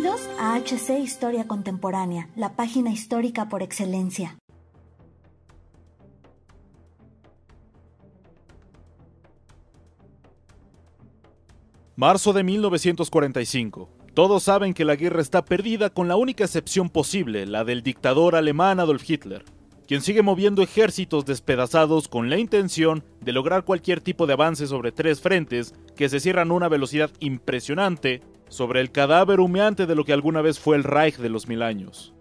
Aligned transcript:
Bienvenidos 0.00 0.30
a 0.38 0.54
HC 0.54 1.00
Historia 1.00 1.48
Contemporánea, 1.48 2.28
la 2.36 2.54
página 2.54 2.92
histórica 2.92 3.48
por 3.48 3.64
excelencia. 3.64 4.38
Marzo 11.96 12.32
de 12.32 12.44
1945. 12.44 13.90
Todos 14.14 14.44
saben 14.44 14.72
que 14.72 14.84
la 14.84 14.94
guerra 14.94 15.20
está 15.20 15.44
perdida 15.44 15.90
con 15.90 16.06
la 16.06 16.14
única 16.14 16.44
excepción 16.44 16.90
posible, 16.90 17.44
la 17.46 17.64
del 17.64 17.82
dictador 17.82 18.36
alemán 18.36 18.78
Adolf 18.78 19.02
Hitler, 19.10 19.44
quien 19.88 20.02
sigue 20.02 20.22
moviendo 20.22 20.62
ejércitos 20.62 21.24
despedazados 21.24 22.06
con 22.06 22.30
la 22.30 22.38
intención 22.38 23.02
de 23.20 23.32
lograr 23.32 23.64
cualquier 23.64 24.00
tipo 24.00 24.28
de 24.28 24.34
avance 24.34 24.68
sobre 24.68 24.92
tres 24.92 25.20
frentes 25.20 25.74
que 25.96 26.08
se 26.08 26.20
cierran 26.20 26.52
a 26.52 26.54
una 26.54 26.68
velocidad 26.68 27.10
impresionante 27.18 28.22
sobre 28.48 28.80
el 28.80 28.90
cadáver 28.90 29.40
humeante 29.40 29.86
de 29.86 29.94
lo 29.94 30.04
que 30.04 30.12
alguna 30.12 30.42
vez 30.42 30.58
fue 30.58 30.76
el 30.76 30.84
Reich 30.84 31.16
de 31.16 31.28
los 31.28 31.48
mil 31.48 31.62
años. 31.62 32.14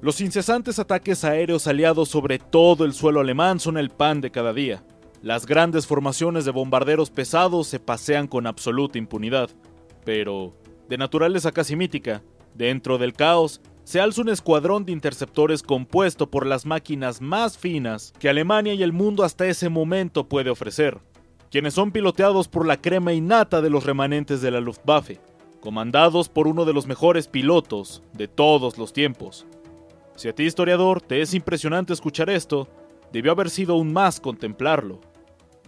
Los 0.00 0.20
incesantes 0.20 0.78
ataques 0.78 1.24
aéreos 1.24 1.66
aliados 1.66 2.08
sobre 2.08 2.38
todo 2.38 2.84
el 2.84 2.92
suelo 2.92 3.20
alemán 3.20 3.58
son 3.60 3.78
el 3.78 3.90
pan 3.90 4.20
de 4.20 4.30
cada 4.30 4.52
día. 4.52 4.84
Las 5.22 5.46
grandes 5.46 5.86
formaciones 5.86 6.44
de 6.44 6.50
bombarderos 6.50 7.10
pesados 7.10 7.66
se 7.66 7.80
pasean 7.80 8.28
con 8.28 8.46
absoluta 8.46 8.98
impunidad. 8.98 9.50
Pero, 10.04 10.54
de 10.88 10.98
naturaleza 10.98 11.50
casi 11.50 11.74
mítica, 11.76 12.22
dentro 12.54 12.98
del 12.98 13.14
caos, 13.14 13.60
se 13.84 14.00
alza 14.00 14.20
un 14.20 14.28
escuadrón 14.28 14.84
de 14.84 14.92
interceptores 14.92 15.62
compuesto 15.62 16.30
por 16.30 16.44
las 16.44 16.66
máquinas 16.66 17.20
más 17.20 17.56
finas 17.56 18.12
que 18.18 18.28
Alemania 18.28 18.74
y 18.74 18.82
el 18.82 18.92
mundo 18.92 19.24
hasta 19.24 19.46
ese 19.46 19.68
momento 19.68 20.28
puede 20.28 20.50
ofrecer, 20.50 20.98
quienes 21.50 21.74
son 21.74 21.92
piloteados 21.92 22.48
por 22.48 22.66
la 22.66 22.80
crema 22.80 23.12
innata 23.12 23.62
de 23.62 23.70
los 23.70 23.84
remanentes 23.84 24.42
de 24.42 24.50
la 24.50 24.60
Luftwaffe, 24.60 25.20
comandados 25.60 26.28
por 26.28 26.46
uno 26.46 26.64
de 26.64 26.72
los 26.72 26.86
mejores 26.86 27.28
pilotos 27.28 28.02
de 28.12 28.28
todos 28.28 28.78
los 28.78 28.92
tiempos. 28.92 29.46
Si 30.16 30.28
a 30.28 30.34
ti, 30.34 30.44
historiador, 30.44 31.00
te 31.00 31.20
es 31.20 31.34
impresionante 31.34 31.92
escuchar 31.92 32.30
esto, 32.30 32.68
debió 33.12 33.32
haber 33.32 33.50
sido 33.50 33.74
aún 33.74 33.92
más 33.92 34.20
contemplarlo. 34.20 35.00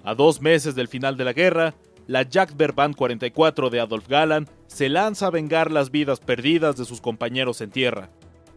A 0.05 0.15
dos 0.15 0.41
meses 0.41 0.75
del 0.75 0.89
final 0.89 1.17
de 1.17 1.25
la 1.25 1.33
guerra, 1.33 1.75
la 2.07 2.27
Jagdverband 2.31 2.97
44 2.97 3.69
de 3.69 3.81
Adolf 3.81 4.09
Galland 4.09 4.49
se 4.67 4.89
lanza 4.89 5.27
a 5.27 5.31
vengar 5.31 5.71
las 5.71 5.91
vidas 5.91 6.21
perdidas 6.21 6.77
de 6.77 6.87
sus 6.87 7.01
compañeros 7.01 7.61
en 7.61 7.71
tierra. 7.71 8.11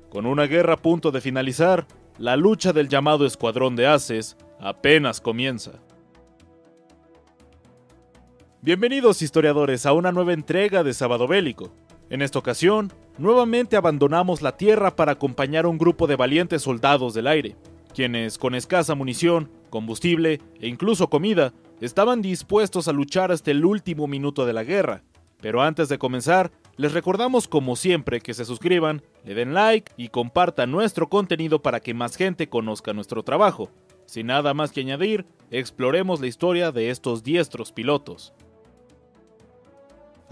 Con 0.10 0.26
una 0.26 0.46
guerra 0.46 0.76
a 0.76 0.78
punto 0.78 1.12
de 1.12 1.20
finalizar, 1.20 1.86
la 2.18 2.38
lucha 2.38 2.72
del 2.72 2.88
llamado 2.88 3.26
Escuadrón 3.26 3.76
de 3.76 3.88
Haces 3.88 4.38
apenas 4.60 5.20
comienza. 5.20 5.72
Bienvenidos 8.64 9.24
historiadores 9.24 9.88
a 9.88 9.94
una 9.94 10.12
nueva 10.12 10.34
entrega 10.34 10.84
de 10.84 10.94
Sábado 10.94 11.28
Bélico. 11.28 11.74
En 12.12 12.22
esta 12.22 12.38
ocasión, 12.38 12.94
nuevamente 13.18 13.76
abandonamos 13.76 14.44
la 14.44 14.56
Tierra 14.56 14.96
para 14.96 15.14
acompañar 15.14 15.66
a 15.66 15.68
un 15.68 15.80
grupo 15.80 16.06
de 16.06 16.16
valientes 16.16 16.62
soldados 16.62 17.16
del 17.16 17.26
aire, 17.26 17.56
quienes 17.96 18.38
con 18.38 18.54
escasa 18.54 18.94
munición, 18.94 19.50
combustible 19.72 20.42
e 20.60 20.68
incluso 20.68 21.10
comida, 21.10 21.54
estaban 21.80 22.22
dispuestos 22.22 22.88
a 22.88 22.92
luchar 22.92 23.32
hasta 23.32 23.50
el 23.50 23.66
último 23.66 24.06
minuto 24.06 24.46
de 24.46 24.54
la 24.54 24.64
guerra. 24.64 25.02
Pero 25.42 25.64
antes 25.64 25.90
de 25.90 25.98
comenzar, 25.98 26.52
les 26.78 26.94
recordamos 26.94 27.48
como 27.48 27.76
siempre 27.76 28.22
que 28.22 28.36
se 28.36 28.46
suscriban, 28.46 29.02
le 29.26 29.34
den 29.34 29.56
like 29.56 29.92
y 29.98 30.10
compartan 30.10 30.70
nuestro 30.70 31.10
contenido 31.10 31.64
para 31.64 31.80
que 31.80 31.96
más 31.96 32.16
gente 32.16 32.48
conozca 32.48 32.94
nuestro 32.94 33.24
trabajo. 33.24 33.72
Sin 34.06 34.28
nada 34.28 34.54
más 34.54 34.72
que 34.72 34.82
añadir, 34.82 35.26
exploremos 35.50 36.22
la 36.22 36.28
historia 36.28 36.72
de 36.72 36.92
estos 36.92 37.24
diestros 37.24 37.72
pilotos. 37.72 38.36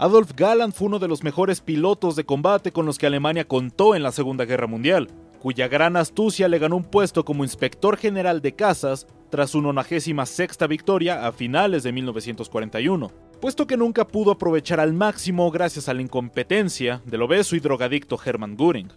Adolf 0.00 0.32
Galland 0.34 0.72
fue 0.72 0.86
uno 0.86 0.98
de 0.98 1.08
los 1.08 1.22
mejores 1.22 1.60
pilotos 1.60 2.16
de 2.16 2.24
combate 2.24 2.72
con 2.72 2.86
los 2.86 2.96
que 2.96 3.06
Alemania 3.06 3.46
contó 3.46 3.94
en 3.94 4.02
la 4.02 4.12
Segunda 4.12 4.46
Guerra 4.46 4.66
Mundial, 4.66 5.08
cuya 5.42 5.68
gran 5.68 5.94
astucia 5.94 6.48
le 6.48 6.58
ganó 6.58 6.76
un 6.76 6.84
puesto 6.84 7.26
como 7.26 7.44
inspector 7.44 7.98
general 7.98 8.40
de 8.40 8.54
casas 8.54 9.06
tras 9.28 9.50
su 9.50 9.60
96 9.60 10.56
victoria 10.70 11.26
a 11.26 11.32
finales 11.32 11.82
de 11.82 11.92
1941, 11.92 13.12
puesto 13.42 13.66
que 13.66 13.76
nunca 13.76 14.06
pudo 14.06 14.30
aprovechar 14.30 14.80
al 14.80 14.94
máximo 14.94 15.50
gracias 15.50 15.86
a 15.90 15.92
la 15.92 16.00
incompetencia 16.00 17.02
del 17.04 17.20
obeso 17.20 17.54
y 17.54 17.60
drogadicto 17.60 18.18
Hermann 18.24 18.56
Göring, 18.56 18.90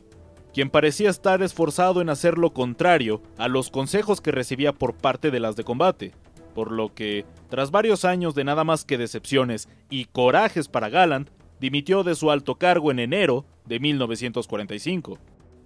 quien 0.54 0.70
parecía 0.70 1.10
estar 1.10 1.44
esforzado 1.44 2.00
en 2.00 2.10
hacer 2.10 2.38
lo 2.38 2.54
contrario 2.54 3.22
a 3.38 3.50
los 3.50 3.72
consejos 3.72 4.22
que 4.22 4.32
recibía 4.32 4.72
por 4.72 4.96
parte 4.96 5.32
de 5.32 5.42
las 5.42 5.58
de 5.58 5.66
combate, 5.66 6.14
por 6.54 6.72
lo 6.72 6.94
que, 6.94 7.26
tras 7.50 7.72
varios 7.72 8.06
años 8.06 8.36
de 8.36 8.44
nada 8.44 8.64
más 8.64 8.86
que 8.86 8.98
decepciones 8.98 9.70
y 9.90 10.06
corajes 10.06 10.68
para 10.68 10.90
Galland, 10.90 11.30
dimitió 11.60 12.04
de 12.04 12.16
su 12.16 12.32
alto 12.32 12.56
cargo 12.56 12.92
en 12.92 13.00
enero 13.00 13.46
de 13.66 13.80
1945. 13.80 15.18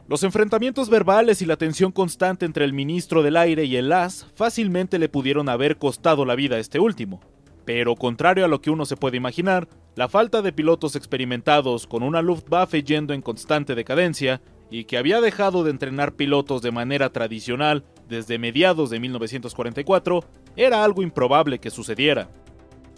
Los 0.07 0.23
enfrentamientos 0.23 0.89
verbales 0.89 1.41
y 1.41 1.45
la 1.45 1.57
tensión 1.57 1.91
constante 1.91 2.45
entre 2.45 2.63
el 2.63 2.71
ministro 2.71 3.23
del 3.23 3.35
aire 3.35 3.65
y 3.65 3.75
el 3.75 3.91
AS 3.91 4.27
fácilmente 4.35 4.99
le 4.99 5.09
pudieron 5.09 5.49
haber 5.49 5.77
costado 5.77 6.23
la 6.23 6.35
vida 6.35 6.55
a 6.55 6.59
este 6.59 6.79
último. 6.79 7.19
Pero 7.65 7.95
contrario 7.95 8.45
a 8.45 8.47
lo 8.47 8.61
que 8.61 8.69
uno 8.69 8.85
se 8.85 8.95
puede 8.95 9.17
imaginar, 9.17 9.67
la 9.95 10.07
falta 10.07 10.41
de 10.41 10.53
pilotos 10.53 10.95
experimentados 10.95 11.87
con 11.87 12.03
una 12.03 12.21
Luftwaffe 12.21 12.83
yendo 12.83 13.13
en 13.13 13.21
constante 13.21 13.75
decadencia 13.75 14.41
y 14.71 14.85
que 14.85 14.97
había 14.97 15.19
dejado 15.19 15.65
de 15.65 15.71
entrenar 15.71 16.13
pilotos 16.13 16.61
de 16.61 16.71
manera 16.71 17.09
tradicional 17.09 17.83
desde 18.07 18.39
mediados 18.39 18.89
de 18.89 19.01
1944 19.01 20.23
era 20.57 20.83
algo 20.83 21.03
improbable 21.03 21.59
que 21.59 21.69
sucediera. 21.69 22.29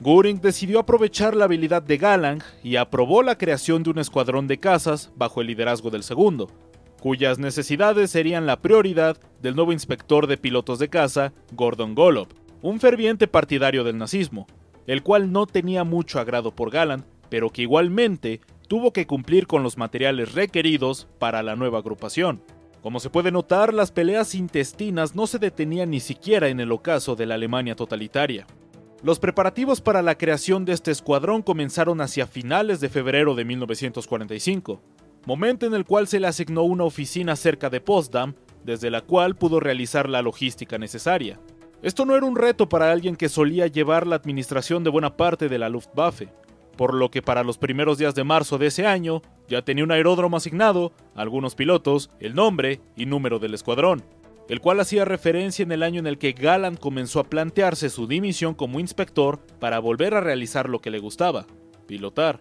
Göring 0.01 0.39
decidió 0.39 0.79
aprovechar 0.79 1.35
la 1.35 1.45
habilidad 1.45 1.83
de 1.83 1.97
Galang 1.97 2.41
y 2.63 2.77
aprobó 2.77 3.21
la 3.21 3.37
creación 3.37 3.83
de 3.83 3.89
un 3.89 3.99
escuadrón 3.99 4.47
de 4.47 4.57
cazas 4.57 5.11
bajo 5.15 5.41
el 5.41 5.47
liderazgo 5.47 5.89
del 5.89 6.03
segundo, 6.03 6.49
cuyas 7.01 7.37
necesidades 7.37 8.09
serían 8.09 8.45
la 8.45 8.61
prioridad 8.61 9.17
del 9.41 9.55
nuevo 9.55 9.73
inspector 9.73 10.27
de 10.27 10.37
pilotos 10.37 10.79
de 10.79 10.87
caza, 10.87 11.33
Gordon 11.51 11.95
Golob, 11.95 12.29
un 12.61 12.79
ferviente 12.79 13.27
partidario 13.27 13.83
del 13.83 13.97
nazismo, 13.97 14.47
el 14.87 15.03
cual 15.03 15.33
no 15.33 15.45
tenía 15.45 15.83
mucho 15.83 16.19
agrado 16.19 16.55
por 16.55 16.71
Galland, 16.71 17.03
pero 17.29 17.49
que 17.49 17.63
igualmente 17.63 18.39
tuvo 18.69 18.93
que 18.93 19.05
cumplir 19.05 19.47
con 19.47 19.63
los 19.63 19.77
materiales 19.77 20.33
requeridos 20.33 21.07
para 21.19 21.43
la 21.43 21.57
nueva 21.57 21.79
agrupación. 21.79 22.41
Como 22.81 23.01
se 23.01 23.09
puede 23.09 23.31
notar, 23.31 23.73
las 23.73 23.91
peleas 23.91 24.35
intestinas 24.35 25.13
no 25.13 25.27
se 25.27 25.37
detenían 25.37 25.89
ni 25.89 25.99
siquiera 25.99 26.47
en 26.47 26.61
el 26.61 26.71
ocaso 26.71 27.15
de 27.15 27.25
la 27.25 27.35
Alemania 27.35 27.75
totalitaria. 27.75 28.47
Los 29.03 29.19
preparativos 29.19 29.81
para 29.81 30.01
la 30.01 30.17
creación 30.17 30.65
de 30.65 30.73
este 30.73 30.91
escuadrón 30.91 31.41
comenzaron 31.41 31.99
hacia 31.99 32.27
finales 32.27 32.79
de 32.79 32.89
febrero 32.89 33.35
de 33.35 33.45
1945, 33.45 34.81
momento 35.25 35.65
en 35.65 35.73
el 35.73 35.85
cual 35.85 36.07
se 36.07 36.19
le 36.19 36.27
asignó 36.27 36.63
una 36.63 36.85
oficina 36.85 37.35
cerca 37.35 37.69
de 37.69 37.81
Potsdam, 37.81 38.33
desde 38.63 38.89
la 38.89 39.01
cual 39.01 39.35
pudo 39.35 39.59
realizar 39.59 40.09
la 40.09 40.21
logística 40.21 40.77
necesaria. 40.77 41.39
Esto 41.81 42.05
no 42.05 42.15
era 42.15 42.25
un 42.25 42.35
reto 42.35 42.67
para 42.67 42.91
alguien 42.91 43.15
que 43.15 43.29
solía 43.29 43.67
llevar 43.67 44.05
la 44.05 44.17
administración 44.17 44.83
de 44.83 44.89
buena 44.89 45.15
parte 45.15 45.47
de 45.47 45.59
la 45.59 45.69
Luftwaffe, 45.69 46.29
por 46.79 46.93
lo 46.93 47.11
que 47.11 47.21
para 47.21 47.43
los 47.43 47.57
primeros 47.57 47.97
días 47.97 48.15
de 48.15 48.23
marzo 48.23 48.57
de 48.57 48.67
ese 48.67 48.87
año 48.87 49.21
ya 49.49 49.63
tenía 49.63 49.83
un 49.83 49.91
aeródromo 49.91 50.37
asignado, 50.37 50.93
algunos 51.13 51.53
pilotos, 51.53 52.09
el 52.21 52.35
nombre 52.35 52.79
y 52.95 53.05
número 53.05 53.37
del 53.37 53.53
escuadrón, 53.53 54.01
el 54.47 54.61
cual 54.61 54.79
hacía 54.79 55.03
referencia 55.03 55.63
en 55.63 55.73
el 55.73 55.83
año 55.83 55.99
en 55.99 56.07
el 56.07 56.17
que 56.17 56.31
Galland 56.31 56.79
comenzó 56.79 57.19
a 57.19 57.25
plantearse 57.25 57.89
su 57.89 58.07
dimisión 58.07 58.53
como 58.53 58.79
inspector 58.79 59.39
para 59.59 59.79
volver 59.79 60.13
a 60.13 60.21
realizar 60.21 60.69
lo 60.69 60.79
que 60.79 60.89
le 60.89 60.99
gustaba, 60.99 61.47
pilotar. 61.85 62.39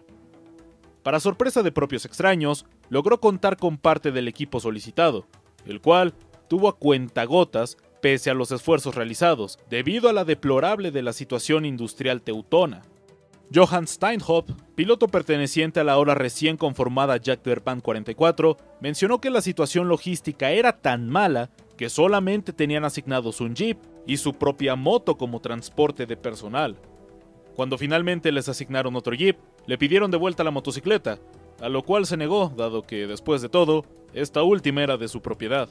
Para 1.03 1.19
sorpresa 1.19 1.61
de 1.61 1.73
propios 1.73 2.05
extraños, 2.05 2.65
logró 2.87 3.19
contar 3.19 3.57
con 3.57 3.77
parte 3.77 4.13
del 4.13 4.29
equipo 4.29 4.61
solicitado, 4.61 5.27
el 5.65 5.81
cual 5.81 6.13
tuvo 6.47 6.69
a 6.69 6.77
cuentagotas 6.77 7.75
pese 8.01 8.29
a 8.29 8.35
los 8.35 8.53
esfuerzos 8.53 8.95
realizados, 8.95 9.59
debido 9.69 10.07
a 10.07 10.13
la 10.13 10.23
deplorable 10.23 10.91
de 10.91 11.01
la 11.01 11.11
situación 11.11 11.65
industrial 11.65 12.21
teutona. 12.21 12.83
Johann 13.53 13.87
Steinhoff, 13.87 14.45
piloto 14.75 15.07
perteneciente 15.07 15.79
a 15.79 15.83
la 15.83 15.93
ahora 15.93 16.13
recién 16.13 16.55
conformada 16.55 17.17
Jagdverband 17.19 17.81
44, 17.81 18.57
mencionó 18.79 19.19
que 19.19 19.31
la 19.31 19.41
situación 19.41 19.87
logística 19.87 20.51
era 20.51 20.73
tan 20.81 21.09
mala 21.09 21.49
que 21.75 21.89
solamente 21.89 22.53
tenían 22.53 22.85
asignados 22.85 23.41
un 23.41 23.55
jeep 23.55 23.79
y 24.05 24.17
su 24.17 24.33
propia 24.33 24.75
moto 24.75 25.17
como 25.17 25.39
transporte 25.39 26.05
de 26.05 26.15
personal. 26.15 26.77
Cuando 27.55 27.79
finalmente 27.79 28.31
les 28.31 28.49
asignaron 28.49 28.95
otro 28.95 29.15
jeep, 29.15 29.37
le 29.65 29.79
pidieron 29.79 30.11
de 30.11 30.17
vuelta 30.17 30.43
la 30.43 30.51
motocicleta, 30.51 31.17
a 31.59 31.69
lo 31.69 31.83
cual 31.83 32.05
se 32.05 32.17
negó, 32.17 32.53
dado 32.55 32.83
que, 32.83 33.07
después 33.07 33.41
de 33.41 33.49
todo, 33.49 33.83
esta 34.13 34.43
última 34.43 34.83
era 34.83 34.97
de 34.97 35.07
su 35.07 35.21
propiedad. 35.21 35.69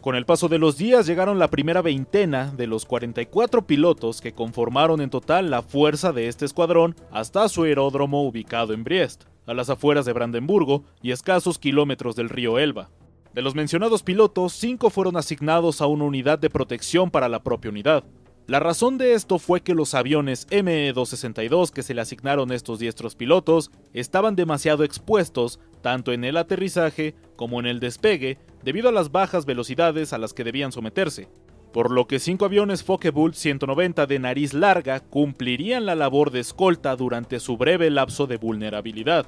Con 0.00 0.14
el 0.14 0.26
paso 0.26 0.48
de 0.48 0.58
los 0.58 0.78
días 0.78 1.06
llegaron 1.06 1.40
la 1.40 1.48
primera 1.48 1.82
veintena 1.82 2.52
de 2.56 2.68
los 2.68 2.86
44 2.86 3.66
pilotos 3.66 4.20
que 4.20 4.32
conformaron 4.32 5.00
en 5.00 5.10
total 5.10 5.50
la 5.50 5.60
fuerza 5.62 6.12
de 6.12 6.28
este 6.28 6.44
escuadrón 6.44 6.94
hasta 7.10 7.48
su 7.48 7.64
aeródromo 7.64 8.22
ubicado 8.22 8.74
en 8.74 8.84
Briest, 8.84 9.24
a 9.46 9.54
las 9.54 9.70
afueras 9.70 10.06
de 10.06 10.12
Brandenburgo 10.12 10.84
y 11.02 11.10
escasos 11.10 11.58
kilómetros 11.58 12.14
del 12.14 12.28
río 12.28 12.60
Elba. 12.60 12.90
De 13.34 13.42
los 13.42 13.56
mencionados 13.56 14.04
pilotos, 14.04 14.52
cinco 14.52 14.88
fueron 14.90 15.16
asignados 15.16 15.80
a 15.80 15.86
una 15.86 16.04
unidad 16.04 16.38
de 16.38 16.48
protección 16.48 17.10
para 17.10 17.28
la 17.28 17.42
propia 17.42 17.70
unidad. 17.70 18.04
La 18.46 18.60
razón 18.60 18.98
de 18.98 19.12
esto 19.12 19.38
fue 19.38 19.60
que 19.60 19.74
los 19.74 19.94
aviones 19.94 20.46
ME-262 20.50 21.70
que 21.70 21.82
se 21.82 21.92
le 21.92 22.00
asignaron 22.00 22.50
a 22.50 22.54
estos 22.54 22.78
diestros 22.78 23.14
pilotos 23.14 23.70
estaban 23.92 24.36
demasiado 24.36 24.84
expuestos 24.84 25.60
tanto 25.82 26.12
en 26.12 26.24
el 26.24 26.36
aterrizaje 26.36 27.14
como 27.36 27.60
en 27.60 27.66
el 27.66 27.78
despegue 27.78 28.38
debido 28.62 28.88
a 28.88 28.92
las 28.92 29.12
bajas 29.12 29.46
velocidades 29.46 30.12
a 30.12 30.18
las 30.18 30.34
que 30.34 30.44
debían 30.44 30.72
someterse, 30.72 31.28
por 31.72 31.90
lo 31.90 32.06
que 32.06 32.18
cinco 32.18 32.44
aviones 32.46 32.84
Focke-Wulf 32.84 33.34
190 33.34 34.06
de 34.06 34.18
nariz 34.18 34.54
larga 34.54 35.00
cumplirían 35.00 35.86
la 35.86 35.94
labor 35.94 36.30
de 36.30 36.40
escolta 36.40 36.96
durante 36.96 37.40
su 37.40 37.56
breve 37.56 37.90
lapso 37.90 38.26
de 38.26 38.36
vulnerabilidad. 38.36 39.26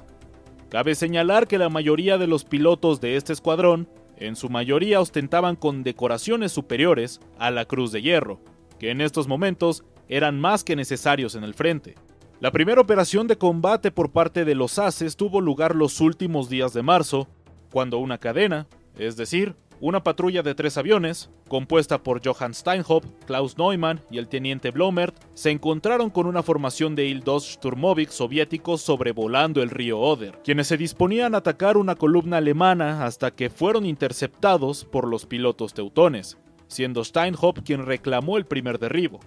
Cabe 0.69 0.95
señalar 0.95 1.47
que 1.47 1.57
la 1.57 1.69
mayoría 1.69 2.17
de 2.17 2.27
los 2.27 2.45
pilotos 2.45 3.01
de 3.01 3.15
este 3.15 3.33
escuadrón, 3.33 3.89
en 4.17 4.35
su 4.35 4.49
mayoría 4.49 5.01
ostentaban 5.01 5.55
condecoraciones 5.55 6.51
superiores 6.51 7.19
a 7.37 7.51
la 7.51 7.65
Cruz 7.65 7.91
de 7.91 8.01
Hierro, 8.01 8.39
que 8.79 8.91
en 8.91 9.01
estos 9.01 9.27
momentos 9.27 9.83
eran 10.07 10.39
más 10.39 10.63
que 10.63 10.75
necesarios 10.75 11.35
en 11.35 11.43
el 11.43 11.53
frente. 11.53 11.95
La 12.39 12.51
primera 12.51 12.81
operación 12.81 13.27
de 13.27 13.37
combate 13.37 13.91
por 13.91 14.11
parte 14.11 14.45
de 14.45 14.55
los 14.55 14.79
Ases 14.79 15.15
tuvo 15.15 15.41
lugar 15.41 15.75
los 15.75 16.01
últimos 16.01 16.49
días 16.49 16.73
de 16.73 16.81
marzo, 16.81 17.27
cuando 17.71 17.99
una 17.99 18.17
cadena, 18.17 18.67
es 18.97 19.15
decir, 19.17 19.55
una 19.79 20.03
patrulla 20.03 20.43
de 20.43 20.53
tres 20.53 20.77
aviones, 20.77 21.31
compuesta 21.47 22.03
por 22.03 22.21
Johann 22.23 22.53
Steinhoff, 22.53 23.03
Klaus 23.25 23.57
Neumann 23.57 24.01
y 24.11 24.19
el 24.19 24.27
teniente 24.27 24.69
Blomert, 24.69 25.15
se 25.33 25.49
encontraron 25.49 26.11
con 26.11 26.27
una 26.27 26.43
formación 26.43 26.95
de 26.95 27.07
Il-2 27.07 27.53
Sturmovik 27.53 28.09
soviéticos 28.09 28.81
sobrevolando 28.81 29.63
el 29.63 29.71
río 29.71 29.99
Oder, 29.99 30.39
quienes 30.43 30.67
se 30.67 30.77
disponían 30.77 31.33
a 31.33 31.39
atacar 31.39 31.77
una 31.77 31.95
columna 31.95 32.37
alemana 32.37 33.05
hasta 33.05 33.31
que 33.31 33.49
fueron 33.49 33.85
interceptados 33.85 34.85
por 34.85 35.07
los 35.07 35.25
pilotos 35.25 35.73
teutones 35.73 36.37
siendo 36.71 37.03
Steinhoff 37.03 37.59
quien 37.65 37.85
reclamó 37.85 38.37
el 38.37 38.45
primer 38.45 38.79
derribo, 38.79 39.19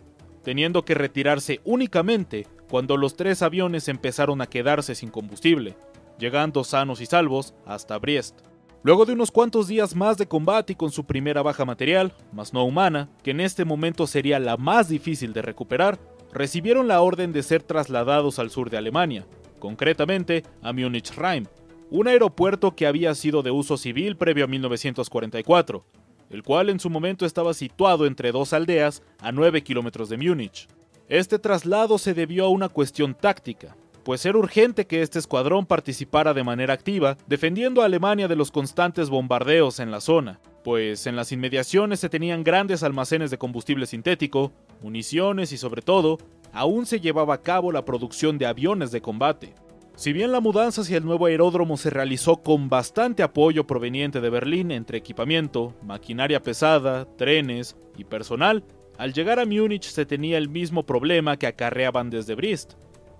teniendo 0.42 0.84
que 0.84 0.94
retirarse 0.94 1.60
únicamente 1.64 2.46
cuando 2.70 2.96
los 2.96 3.16
tres 3.16 3.42
aviones 3.42 3.88
empezaron 3.88 4.40
a 4.40 4.46
quedarse 4.46 4.94
sin 4.94 5.10
combustible, 5.10 5.76
llegando 6.18 6.64
sanos 6.64 7.02
y 7.02 7.06
salvos 7.06 7.54
hasta 7.66 7.98
Briest. 7.98 8.40
Luego 8.84 9.06
de 9.06 9.14
unos 9.14 9.30
cuantos 9.30 9.66
días 9.66 9.96
más 9.96 10.18
de 10.18 10.28
combate 10.28 10.74
y 10.74 10.76
con 10.76 10.90
su 10.90 11.04
primera 11.04 11.40
baja 11.40 11.64
material, 11.64 12.12
más 12.32 12.52
no 12.52 12.66
humana, 12.66 13.08
que 13.22 13.30
en 13.30 13.40
este 13.40 13.64
momento 13.64 14.06
sería 14.06 14.38
la 14.38 14.58
más 14.58 14.90
difícil 14.90 15.32
de 15.32 15.40
recuperar, 15.40 15.98
recibieron 16.34 16.86
la 16.86 17.00
orden 17.00 17.32
de 17.32 17.42
ser 17.42 17.62
trasladados 17.62 18.38
al 18.38 18.50
sur 18.50 18.68
de 18.68 18.76
Alemania, 18.76 19.26
concretamente 19.58 20.42
a 20.60 20.74
Munich-Rhein, 20.74 21.48
un 21.90 22.08
aeropuerto 22.08 22.76
que 22.76 22.86
había 22.86 23.14
sido 23.14 23.42
de 23.42 23.50
uso 23.50 23.78
civil 23.78 24.18
previo 24.18 24.44
a 24.44 24.48
1944, 24.48 25.82
el 26.28 26.42
cual 26.42 26.68
en 26.68 26.78
su 26.78 26.90
momento 26.90 27.24
estaba 27.24 27.54
situado 27.54 28.04
entre 28.04 28.32
dos 28.32 28.52
aldeas 28.52 29.02
a 29.18 29.32
9 29.32 29.62
kilómetros 29.62 30.10
de 30.10 30.18
Múnich. 30.18 30.68
Este 31.08 31.38
traslado 31.38 31.96
se 31.96 32.12
debió 32.12 32.44
a 32.44 32.50
una 32.50 32.68
cuestión 32.68 33.14
táctica, 33.14 33.78
pues 34.04 34.24
era 34.26 34.38
urgente 34.38 34.86
que 34.86 35.02
este 35.02 35.18
escuadrón 35.18 35.66
participara 35.66 36.34
de 36.34 36.44
manera 36.44 36.74
activa 36.74 37.16
defendiendo 37.26 37.82
a 37.82 37.86
Alemania 37.86 38.28
de 38.28 38.36
los 38.36 38.50
constantes 38.50 39.08
bombardeos 39.08 39.80
en 39.80 39.90
la 39.90 40.00
zona, 40.00 40.40
pues 40.62 41.06
en 41.06 41.16
las 41.16 41.32
inmediaciones 41.32 42.00
se 42.00 42.08
tenían 42.08 42.44
grandes 42.44 42.82
almacenes 42.82 43.30
de 43.30 43.38
combustible 43.38 43.86
sintético, 43.86 44.52
municiones 44.82 45.52
y 45.52 45.56
sobre 45.56 45.82
todo, 45.82 46.18
aún 46.52 46.86
se 46.86 47.00
llevaba 47.00 47.34
a 47.34 47.42
cabo 47.42 47.72
la 47.72 47.84
producción 47.84 48.38
de 48.38 48.46
aviones 48.46 48.90
de 48.92 49.00
combate. 49.00 49.54
Si 49.96 50.12
bien 50.12 50.32
la 50.32 50.40
mudanza 50.40 50.80
hacia 50.80 50.98
el 50.98 51.04
nuevo 51.04 51.26
aeródromo 51.26 51.76
se 51.76 51.88
realizó 51.88 52.38
con 52.38 52.68
bastante 52.68 53.22
apoyo 53.22 53.66
proveniente 53.66 54.20
de 54.20 54.28
Berlín 54.28 54.70
entre 54.70 54.98
equipamiento, 54.98 55.72
maquinaria 55.82 56.42
pesada, 56.42 57.06
trenes 57.16 57.76
y 57.96 58.04
personal, 58.04 58.64
al 58.98 59.12
llegar 59.12 59.38
a 59.38 59.46
Múnich 59.46 59.84
se 59.84 60.04
tenía 60.04 60.38
el 60.38 60.48
mismo 60.48 60.84
problema 60.84 61.36
que 61.36 61.46
acarreaban 61.46 62.10
desde 62.10 62.34
Brest, 62.34 62.74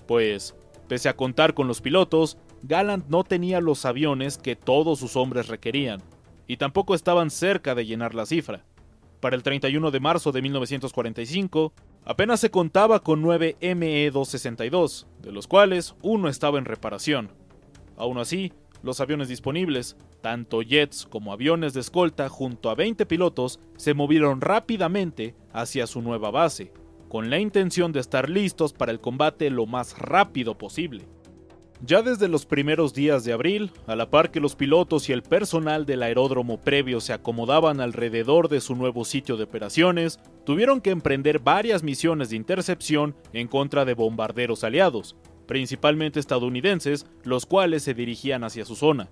pues, 0.07 0.55
pese 0.89 1.09
a 1.09 1.17
contar 1.17 1.55
con 1.55 1.69
los 1.69 1.81
pilotos, 1.81 2.39
Galland 2.63 3.05
no 3.09 3.25
tenía 3.25 3.61
los 3.61 3.85
aviones 3.85 4.39
que 4.39 4.57
todos 4.57 4.99
sus 4.99 5.17
hombres 5.17 5.49
requerían, 5.49 6.03
y 6.47 6.57
tampoco 6.57 6.95
estaban 6.95 7.31
cerca 7.31 7.75
de 7.75 7.87
llenar 7.87 8.15
la 8.15 8.27
cifra. 8.27 8.65
Para 9.21 9.37
el 9.37 9.43
31 9.43 9.91
de 9.91 10.01
marzo 10.01 10.33
de 10.33 10.43
1945, 10.43 11.73
Apenas 12.07 12.41
se 12.41 12.51
contaba 12.51 13.01
con 13.01 13.23
9 13.23 13.57
ME-262, 13.61 15.07
de 15.23 15.33
los 15.33 15.49
cuales 15.49 15.95
uno 16.03 16.29
estaba 16.29 16.59
en 16.59 16.67
reparación. 16.67 17.31
Aún 17.97 18.19
así, 18.19 18.53
los 18.83 19.01
aviones 19.01 19.29
disponibles, 19.29 19.97
tanto 20.21 20.61
jets 20.61 21.07
como 21.07 21.33
aviones 21.33 21.73
de 21.73 21.81
escolta 21.81 22.29
junto 22.29 22.69
a 22.69 22.75
20 22.75 23.07
pilotos, 23.07 23.59
se 23.79 23.95
movieron 23.95 24.43
rápidamente 24.43 25.35
hacia 25.55 25.87
su 25.87 26.03
nueva 26.03 26.31
base, 26.31 26.73
con 27.15 27.31
la 27.31 27.39
intención 27.39 27.93
de 27.93 28.01
estar 28.01 28.29
listos 28.29 28.73
para 28.73 28.91
el 28.91 28.99
combate 28.99 29.49
lo 29.49 29.67
más 29.67 29.97
rápido 29.97 30.59
posible. 30.59 31.05
Ya 31.81 32.03
desde 32.03 32.27
los 32.27 32.45
primeros 32.45 32.93
días 32.93 33.23
de 33.23 33.33
abril, 33.33 33.71
a 33.87 33.95
la 33.95 34.11
par 34.11 34.33
que 34.33 34.41
los 34.41 34.57
pilotos 34.57 35.09
y 35.09 35.13
el 35.13 35.23
personal 35.23 35.87
del 35.87 36.03
aeródromo 36.03 36.59
previo 36.59 37.01
se 37.01 37.13
acomodaban 37.13 37.81
alrededor 37.81 38.49
de 38.49 38.61
su 38.61 38.75
nuevo 38.75 39.05
sitio 39.05 39.37
de 39.37 39.45
operaciones, 39.45 40.19
tuvieron 40.45 40.81
que 40.81 40.91
emprender 40.91 41.39
varias 41.39 41.85
misiones 41.85 42.31
de 42.31 42.37
intercepción 42.37 43.15
en 43.33 43.47
contra 43.47 43.85
de 43.85 43.95
bombarderos 43.95 44.65
aliados, 44.65 45.15
principalmente 45.47 46.19
estadounidenses, 46.19 47.07
los 47.23 47.47
cuales 47.47 47.85
se 47.85 47.95
dirigían 47.95 48.43
hacia 48.43 48.65
su 48.65 48.75
zona. 48.75 49.09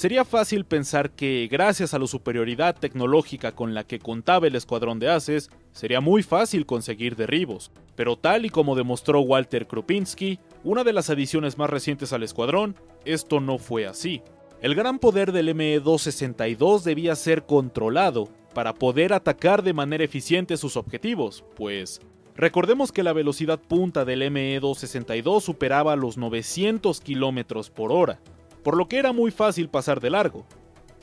Sería 0.00 0.24
fácil 0.24 0.64
pensar 0.64 1.10
que, 1.10 1.46
gracias 1.52 1.92
a 1.92 1.98
la 1.98 2.06
superioridad 2.06 2.74
tecnológica 2.74 3.52
con 3.52 3.74
la 3.74 3.84
que 3.84 3.98
contaba 3.98 4.46
el 4.46 4.56
escuadrón 4.56 4.98
de 4.98 5.10
Aces, 5.10 5.50
sería 5.72 6.00
muy 6.00 6.22
fácil 6.22 6.64
conseguir 6.64 7.16
derribos, 7.16 7.70
pero 7.96 8.16
tal 8.16 8.46
y 8.46 8.48
como 8.48 8.76
demostró 8.76 9.20
Walter 9.20 9.66
Krupinski, 9.66 10.38
una 10.64 10.84
de 10.84 10.94
las 10.94 11.10
adiciones 11.10 11.58
más 11.58 11.68
recientes 11.68 12.14
al 12.14 12.22
escuadrón, 12.22 12.76
esto 13.04 13.40
no 13.40 13.58
fue 13.58 13.86
así. 13.86 14.22
El 14.62 14.74
gran 14.74 15.00
poder 15.00 15.32
del 15.32 15.54
ME-262 15.54 16.80
debía 16.82 17.14
ser 17.14 17.44
controlado 17.44 18.30
para 18.54 18.72
poder 18.72 19.12
atacar 19.12 19.62
de 19.62 19.74
manera 19.74 20.02
eficiente 20.02 20.56
sus 20.56 20.78
objetivos, 20.78 21.44
pues 21.56 22.00
recordemos 22.34 22.90
que 22.90 23.02
la 23.02 23.12
velocidad 23.12 23.60
punta 23.60 24.06
del 24.06 24.30
ME-262 24.30 25.42
superaba 25.42 25.94
los 25.94 26.16
900 26.16 27.02
km 27.02 27.68
por 27.68 27.92
hora, 27.92 28.18
por 28.62 28.76
lo 28.76 28.88
que 28.88 28.98
era 28.98 29.12
muy 29.12 29.30
fácil 29.30 29.68
pasar 29.68 30.00
de 30.00 30.10
largo, 30.10 30.46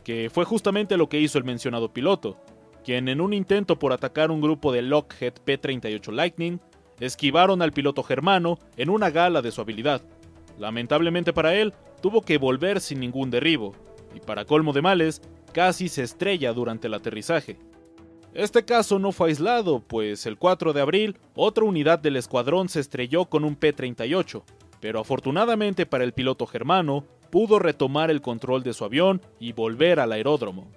que 0.04 0.30
fue 0.32 0.46
justamente 0.46 0.98
lo 0.98 1.10
que 1.10 1.20
hizo 1.20 1.38
el 1.38 1.44
mencionado 1.44 1.92
piloto, 1.92 2.38
quien 2.84 3.10
en 3.10 3.20
un 3.20 3.34
intento 3.34 3.78
por 3.78 3.92
atacar 3.92 4.32
un 4.32 4.42
grupo 4.42 4.72
de 4.72 4.82
Lockheed 4.82 5.34
P-38 5.44 6.12
Lightning, 6.12 6.60
esquivaron 7.00 7.62
al 7.62 7.74
piloto 7.74 8.04
germano 8.04 8.58
en 8.78 8.90
una 8.90 9.10
gala 9.10 9.42
de 9.42 9.52
su 9.52 9.62
habilidad. 9.62 10.02
Lamentablemente 10.58 11.34
para 11.34 11.54
él, 11.54 11.74
tuvo 12.02 12.22
que 12.22 12.38
volver 12.38 12.80
sin 12.80 13.00
ningún 13.00 13.30
derribo, 13.30 13.74
y 14.16 14.20
para 14.20 14.46
colmo 14.46 14.74
de 14.74 14.82
males, 14.82 15.22
casi 15.52 15.90
se 15.90 16.04
estrella 16.04 16.54
durante 16.54 16.88
el 16.88 16.94
aterrizaje. 16.94 17.58
Este 18.34 18.66
caso 18.66 19.00
no 19.00 19.12
fue 19.12 19.30
aislado, 19.30 19.80
pues 19.80 20.26
el 20.26 20.38
4 20.38 20.74
de 20.74 20.82
abril 20.82 21.18
otra 21.34 21.64
unidad 21.64 22.00
del 22.00 22.18
escuadrón 22.18 22.70
se 22.70 22.80
estrelló 22.80 23.26
con 23.26 23.44
un 23.44 23.56
P-38, 23.56 24.44
pero 24.80 25.00
afortunadamente 25.00 25.86
para 25.86 26.04
el 26.04 26.14
piloto 26.14 26.46
germano, 26.46 27.04
pudo 27.38 27.60
retomar 27.60 28.10
el 28.10 28.24
control 28.24 28.64
de 28.64 28.74
su 28.74 28.84
avión 28.84 29.22
y 29.40 29.52
volver 29.52 30.00
al 30.00 30.12
aeródromo. 30.12 30.72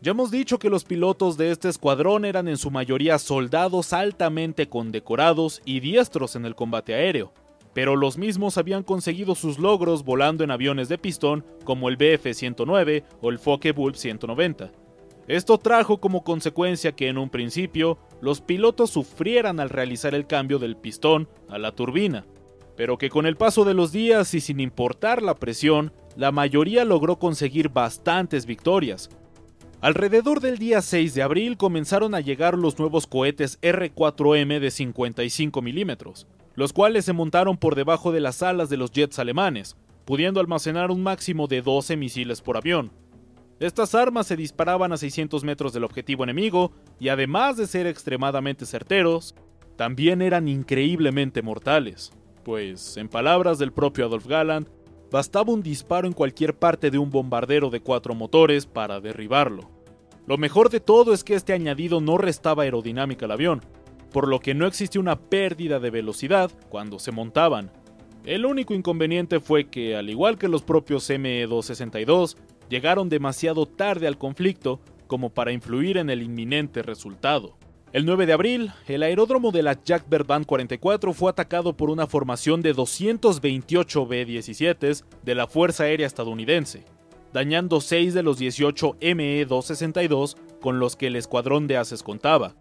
Ya 0.00 0.12
hemos 0.12 0.30
dicho 0.30 0.58
que 0.58 0.70
los 0.70 0.84
pilotos 0.84 1.36
de 1.36 1.50
este 1.50 1.68
escuadrón 1.68 2.24
eran 2.24 2.48
en 2.48 2.56
su 2.56 2.70
mayoría 2.70 3.18
soldados 3.18 3.92
altamente 3.92 4.66
condecorados 4.66 5.60
y 5.66 5.80
diestros 5.80 6.36
en 6.36 6.46
el 6.46 6.54
combate 6.54 6.94
aéreo, 6.94 7.34
pero 7.74 7.96
los 7.96 8.16
mismos 8.16 8.56
habían 8.56 8.82
conseguido 8.82 9.34
sus 9.34 9.58
logros 9.58 10.02
volando 10.02 10.42
en 10.42 10.50
aviones 10.50 10.88
de 10.88 10.96
pistón 10.96 11.44
como 11.64 11.90
el 11.90 11.98
Bf-109 11.98 13.04
o 13.20 13.28
el 13.28 13.38
Focke-Wulf 13.38 13.96
190. 13.96 14.72
Esto 15.28 15.58
trajo 15.58 16.00
como 16.00 16.24
consecuencia 16.24 16.92
que 16.92 17.08
en 17.08 17.18
un 17.18 17.28
principio 17.28 17.98
los 18.22 18.40
pilotos 18.40 18.88
sufrieran 18.88 19.60
al 19.60 19.68
realizar 19.68 20.14
el 20.14 20.26
cambio 20.26 20.58
del 20.58 20.78
pistón 20.78 21.28
a 21.50 21.58
la 21.58 21.72
turbina, 21.72 22.24
pero 22.80 22.96
que 22.96 23.10
con 23.10 23.26
el 23.26 23.36
paso 23.36 23.66
de 23.66 23.74
los 23.74 23.92
días 23.92 24.32
y 24.32 24.40
sin 24.40 24.58
importar 24.58 25.20
la 25.20 25.34
presión, 25.34 25.92
la 26.16 26.32
mayoría 26.32 26.86
logró 26.86 27.18
conseguir 27.18 27.68
bastantes 27.68 28.46
victorias. 28.46 29.10
Alrededor 29.82 30.40
del 30.40 30.56
día 30.56 30.80
6 30.80 31.12
de 31.12 31.20
abril 31.20 31.58
comenzaron 31.58 32.14
a 32.14 32.20
llegar 32.20 32.56
los 32.56 32.78
nuevos 32.78 33.06
cohetes 33.06 33.60
R4M 33.60 34.60
de 34.60 34.70
55 34.70 35.60
milímetros, 35.60 36.26
los 36.54 36.72
cuales 36.72 37.04
se 37.04 37.12
montaron 37.12 37.58
por 37.58 37.74
debajo 37.74 38.12
de 38.12 38.20
las 38.20 38.42
alas 38.42 38.70
de 38.70 38.78
los 38.78 38.92
jets 38.92 39.18
alemanes, 39.18 39.76
pudiendo 40.06 40.40
almacenar 40.40 40.90
un 40.90 41.02
máximo 41.02 41.48
de 41.48 41.60
12 41.60 41.98
misiles 41.98 42.40
por 42.40 42.56
avión. 42.56 42.92
Estas 43.58 43.94
armas 43.94 44.26
se 44.26 44.36
disparaban 44.36 44.90
a 44.94 44.96
600 44.96 45.44
metros 45.44 45.74
del 45.74 45.84
objetivo 45.84 46.24
enemigo 46.24 46.72
y 46.98 47.10
además 47.10 47.58
de 47.58 47.66
ser 47.66 47.86
extremadamente 47.86 48.64
certeros, 48.64 49.34
también 49.76 50.22
eran 50.22 50.48
increíblemente 50.48 51.42
mortales, 51.42 52.12
pues, 52.42 52.96
en 52.96 53.08
palabras 53.08 53.58
del 53.58 53.72
propio 53.72 54.06
Adolf 54.06 54.26
Galland, 54.26 54.68
bastaba 55.10 55.52
un 55.52 55.62
disparo 55.62 56.06
en 56.06 56.12
cualquier 56.12 56.54
parte 56.56 56.90
de 56.90 56.98
un 56.98 57.10
bombardero 57.10 57.70
de 57.70 57.80
cuatro 57.80 58.14
motores 58.14 58.66
para 58.66 59.00
derribarlo. 59.00 59.70
Lo 60.26 60.38
mejor 60.38 60.70
de 60.70 60.80
todo 60.80 61.12
es 61.12 61.24
que 61.24 61.34
este 61.34 61.52
añadido 61.52 62.00
no 62.00 62.16
restaba 62.18 62.62
aerodinámica 62.62 63.26
al 63.26 63.32
avión, 63.32 63.62
por 64.12 64.28
lo 64.28 64.40
que 64.40 64.54
no 64.54 64.66
existía 64.66 65.00
una 65.00 65.18
pérdida 65.18 65.80
de 65.80 65.90
velocidad 65.90 66.50
cuando 66.68 66.98
se 66.98 67.12
montaban. 67.12 67.72
El 68.24 68.44
único 68.44 68.74
inconveniente 68.74 69.40
fue 69.40 69.68
que, 69.68 69.96
al 69.96 70.10
igual 70.10 70.38
que 70.38 70.48
los 70.48 70.62
propios 70.62 71.08
ME-262, 71.08 72.36
llegaron 72.68 73.08
demasiado 73.08 73.66
tarde 73.66 74.06
al 74.06 74.18
conflicto 74.18 74.80
como 75.06 75.30
para 75.30 75.52
influir 75.52 75.96
en 75.96 76.10
el 76.10 76.22
inminente 76.22 76.82
resultado. 76.82 77.56
El 77.92 78.06
9 78.06 78.26
de 78.26 78.32
abril, 78.32 78.72
el 78.86 79.02
aeródromo 79.02 79.50
de 79.50 79.64
la 79.64 79.76
Jack 79.82 80.04
Band 80.08 80.46
44 80.46 81.12
fue 81.12 81.28
atacado 81.28 81.76
por 81.76 81.90
una 81.90 82.06
formación 82.06 82.62
de 82.62 82.72
228 82.72 84.06
B-17 84.06 85.04
de 85.24 85.34
la 85.34 85.48
Fuerza 85.48 85.82
Aérea 85.82 86.06
estadounidense, 86.06 86.84
dañando 87.32 87.80
6 87.80 88.14
de 88.14 88.22
los 88.22 88.38
18 88.38 88.96
ME-262 89.00 90.36
con 90.60 90.78
los 90.78 90.94
que 90.94 91.08
el 91.08 91.16
escuadrón 91.16 91.66
de 91.66 91.78
Ases 91.78 92.04
contaba. 92.04 92.54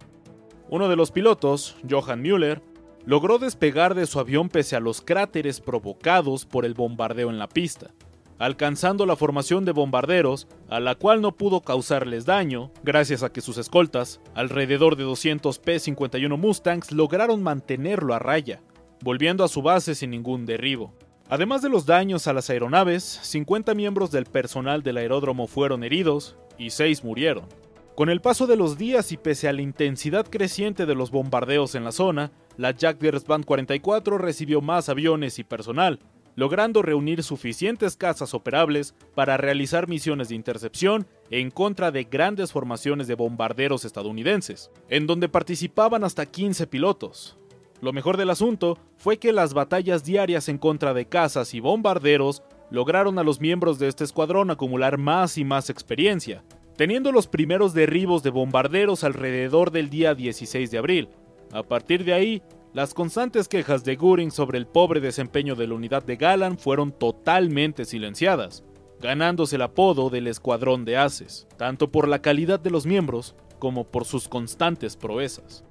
Uno 0.68 0.90
de 0.90 0.96
los 0.96 1.12
pilotos, 1.12 1.76
Johann 1.88 2.24
Müller, 2.24 2.64
logró 3.06 3.38
despegar 3.38 3.94
de 3.94 4.08
su 4.08 4.20
avión 4.20 4.50
pese 4.50 4.78
a 4.78 4.80
los 4.80 5.02
cráteres 5.02 5.62
provocados 5.62 6.48
por 6.48 6.66
el 6.66 6.74
bombardeo 6.74 7.30
en 7.30 7.38
la 7.38 7.48
pista 7.48 7.92
alcanzando 8.40 9.06
la 9.06 9.18
formación 9.18 9.66
de 9.66 9.74
bombarderos, 9.74 10.48
a 10.70 10.80
la 10.80 10.96
cual 10.96 11.22
no 11.22 11.36
pudo 11.36 11.62
causarles 11.62 12.26
daño, 12.26 12.72
gracias 12.84 13.22
a 13.22 13.32
que 13.32 13.42
sus 13.42 13.58
escoltas, 13.58 14.22
alrededor 14.34 14.96
de 14.96 15.04
200 15.04 15.60
P-51 15.60 16.38
Mustangs, 16.38 16.92
lograron 16.92 17.44
mantenerlo 17.44 18.16
a 18.16 18.20
raya, 18.20 18.62
volviendo 19.02 19.44
a 19.44 19.50
su 19.50 19.62
base 19.62 19.94
sin 19.94 20.12
ningún 20.12 20.46
derribo. 20.46 20.94
Además 21.30 21.62
de 21.62 21.70
los 21.70 21.86
daños 21.86 22.26
a 22.28 22.34
las 22.34 22.50
aeronaves, 22.50 23.04
50 23.04 23.76
miembros 23.76 24.10
del 24.10 24.26
personal 24.26 24.82
del 24.82 24.98
aeródromo 24.98 25.46
fueron 25.46 25.84
heridos 25.84 26.38
y 26.58 26.72
6 26.72 27.04
murieron. 27.04 27.46
Con 27.94 28.10
el 28.10 28.22
paso 28.22 28.48
de 28.48 28.56
los 28.56 28.78
días 28.78 29.12
y 29.12 29.18
pese 29.18 29.50
a 29.50 29.54
la 29.54 29.62
intensidad 29.62 30.26
creciente 30.26 30.86
de 30.86 30.96
los 30.96 31.12
bombardeos 31.12 31.76
en 31.76 31.84
la 31.84 31.92
zona, 31.92 32.32
la 32.56 32.72
Jack 32.72 32.98
Band 33.28 33.44
44 33.44 34.18
recibió 34.18 34.62
más 34.62 34.88
aviones 34.88 35.38
y 35.38 35.44
personal, 35.44 36.00
logrando 36.36 36.82
reunir 36.82 37.24
suficientes 37.24 37.96
casas 37.96 38.34
operables 38.34 38.96
para 39.16 39.38
realizar 39.38 39.88
misiones 39.88 40.30
de 40.30 40.36
intercepción 40.36 41.08
en 41.30 41.52
contra 41.52 41.92
de 41.92 42.06
grandes 42.06 42.52
formaciones 42.52 43.08
de 43.08 43.16
bombarderos 43.16 43.86
estadounidenses, 43.86 44.72
en 44.90 45.08
donde 45.08 45.30
participaban 45.30 46.04
hasta 46.04 46.26
15 46.26 46.68
pilotos. 46.68 47.38
Lo 47.82 47.94
mejor 47.94 48.18
del 48.18 48.30
asunto 48.30 48.78
fue 48.98 49.18
que 49.18 49.32
las 49.32 49.54
batallas 49.54 50.04
diarias 50.04 50.50
en 50.50 50.58
contra 50.58 50.94
de 50.94 51.06
casas 51.06 51.54
y 51.54 51.60
bombarderos 51.60 52.44
lograron 52.72 53.18
a 53.20 53.24
los 53.24 53.40
miembros 53.40 53.80
de 53.80 53.88
este 53.88 54.04
escuadrón 54.04 54.52
acumular 54.52 54.98
más 54.98 55.38
y 55.38 55.44
más 55.44 55.70
experiencia, 55.70 56.44
teniendo 56.76 57.12
los 57.12 57.28
primeros 57.28 57.74
derribos 57.74 58.24
de 58.24 58.30
bombarderos 58.30 59.04
alrededor 59.04 59.72
del 59.72 59.90
día 59.90 60.14
16 60.14 60.72
de 60.72 60.78
abril. 60.78 61.10
A 61.52 61.64
partir 61.64 62.04
de 62.04 62.14
ahí, 62.14 62.42
las 62.72 62.94
constantes 62.94 63.48
quejas 63.48 63.84
de 63.84 63.96
Goering 63.96 64.30
sobre 64.30 64.60
el 64.60 64.68
pobre 64.68 65.00
desempeño 65.00 65.56
de 65.56 65.68
la 65.68 65.74
unidad 65.74 66.04
de 66.04 66.18
Galan 66.18 66.60
fueron 66.60 66.92
totalmente 66.92 67.84
silenciadas, 67.84 68.64
ganándose 69.02 69.56
el 69.56 69.64
apodo 69.64 70.12
del 70.12 70.28
Escuadrón 70.28 70.86
de 70.86 70.96
Haces, 70.96 71.48
tanto 71.58 71.92
por 71.92 72.08
la 72.08 72.22
calidad 72.22 72.60
de 72.60 72.70
los 72.70 72.86
miembros 72.86 73.36
como 73.58 73.86
por 73.86 74.06
sus 74.06 74.30
constantes 74.30 74.96
proezas. 74.96 75.64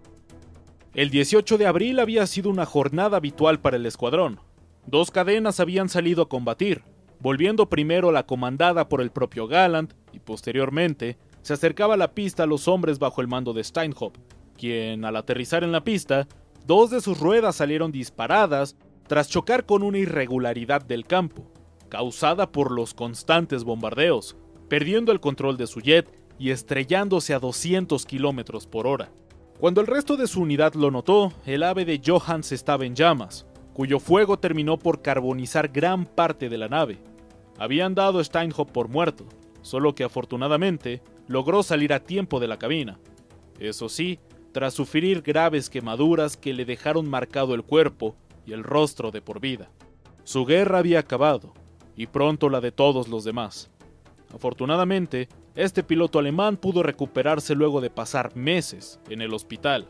El 0.92 1.10
18 1.10 1.56
de 1.56 1.66
abril 1.68 2.00
había 2.00 2.26
sido 2.26 2.50
una 2.50 2.66
jornada 2.66 3.18
habitual 3.18 3.60
para 3.60 3.76
el 3.76 3.86
escuadrón. 3.86 4.40
Dos 4.86 5.12
cadenas 5.12 5.60
habían 5.60 5.88
salido 5.88 6.22
a 6.22 6.28
combatir, 6.28 6.82
volviendo 7.20 7.68
primero 7.68 8.10
la 8.10 8.26
comandada 8.26 8.88
por 8.88 9.00
el 9.00 9.12
propio 9.12 9.46
Gallant 9.46 9.92
y 10.12 10.18
posteriormente 10.18 11.16
se 11.42 11.52
acercaba 11.52 11.94
a 11.94 11.98
la 11.98 12.12
pista 12.12 12.42
a 12.42 12.46
los 12.46 12.66
hombres 12.66 12.98
bajo 12.98 13.20
el 13.20 13.28
mando 13.28 13.52
de 13.52 13.62
Steinhoff, 13.62 14.14
quien 14.56 15.04
al 15.04 15.14
aterrizar 15.14 15.62
en 15.62 15.70
la 15.70 15.84
pista 15.84 16.26
Dos 16.68 16.90
de 16.90 17.00
sus 17.00 17.18
ruedas 17.18 17.56
salieron 17.56 17.92
disparadas 17.92 18.76
tras 19.06 19.30
chocar 19.30 19.64
con 19.64 19.82
una 19.82 19.96
irregularidad 19.96 20.82
del 20.82 21.06
campo, 21.06 21.50
causada 21.88 22.52
por 22.52 22.72
los 22.72 22.92
constantes 22.92 23.64
bombardeos, 23.64 24.36
perdiendo 24.68 25.10
el 25.10 25.18
control 25.18 25.56
de 25.56 25.66
su 25.66 25.80
jet 25.80 26.12
y 26.38 26.50
estrellándose 26.50 27.32
a 27.32 27.38
200 27.38 28.04
km 28.04 28.66
por 28.66 28.86
hora. 28.86 29.10
Cuando 29.58 29.80
el 29.80 29.86
resto 29.86 30.18
de 30.18 30.26
su 30.26 30.42
unidad 30.42 30.74
lo 30.74 30.90
notó, 30.90 31.32
el 31.46 31.62
ave 31.62 31.86
de 31.86 32.02
Johans 32.04 32.52
estaba 32.52 32.84
en 32.84 32.94
llamas, 32.94 33.46
cuyo 33.72 33.98
fuego 33.98 34.38
terminó 34.38 34.78
por 34.78 35.00
carbonizar 35.00 35.68
gran 35.68 36.04
parte 36.04 36.50
de 36.50 36.58
la 36.58 36.68
nave. 36.68 36.98
Habían 37.58 37.94
dado 37.94 38.18
a 38.18 38.24
Steinhoff 38.24 38.70
por 38.70 38.88
muerto, 38.88 39.24
solo 39.62 39.94
que 39.94 40.04
afortunadamente 40.04 41.00
logró 41.28 41.62
salir 41.62 41.94
a 41.94 42.04
tiempo 42.04 42.38
de 42.40 42.48
la 42.48 42.58
cabina. 42.58 43.00
Eso 43.58 43.88
sí, 43.88 44.20
tras 44.58 44.74
sufrir 44.74 45.22
graves 45.22 45.70
quemaduras 45.70 46.36
que 46.36 46.52
le 46.52 46.64
dejaron 46.64 47.08
marcado 47.08 47.54
el 47.54 47.62
cuerpo 47.62 48.16
y 48.44 48.54
el 48.54 48.64
rostro 48.64 49.12
de 49.12 49.22
por 49.22 49.38
vida. 49.38 49.70
Su 50.24 50.46
guerra 50.46 50.78
había 50.78 50.98
acabado, 50.98 51.54
y 51.94 52.08
pronto 52.08 52.48
la 52.48 52.60
de 52.60 52.72
todos 52.72 53.06
los 53.06 53.22
demás. 53.22 53.70
Afortunadamente, 54.34 55.28
este 55.54 55.84
piloto 55.84 56.18
alemán 56.18 56.56
pudo 56.56 56.82
recuperarse 56.82 57.54
luego 57.54 57.80
de 57.80 57.90
pasar 57.90 58.34
meses 58.34 58.98
en 59.08 59.22
el 59.22 59.32
hospital. 59.32 59.86